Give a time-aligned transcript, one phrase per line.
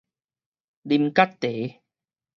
[0.87, 1.79] 奶敆茶